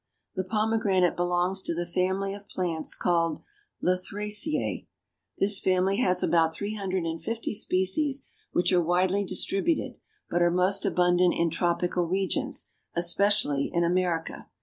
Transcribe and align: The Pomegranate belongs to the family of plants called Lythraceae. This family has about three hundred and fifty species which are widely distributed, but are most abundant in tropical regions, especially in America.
The 0.33 0.43
Pomegranate 0.43 1.15
belongs 1.15 1.61
to 1.61 1.75
the 1.75 1.85
family 1.85 2.33
of 2.33 2.49
plants 2.49 2.95
called 2.95 3.43
Lythraceae. 3.83 4.87
This 5.37 5.59
family 5.59 5.97
has 5.97 6.23
about 6.23 6.55
three 6.55 6.73
hundred 6.73 7.03
and 7.05 7.21
fifty 7.23 7.53
species 7.53 8.27
which 8.51 8.73
are 8.73 8.81
widely 8.81 9.23
distributed, 9.23 9.97
but 10.27 10.41
are 10.41 10.49
most 10.49 10.87
abundant 10.87 11.35
in 11.37 11.51
tropical 11.51 12.07
regions, 12.07 12.71
especially 12.95 13.69
in 13.71 13.83
America. 13.83 14.47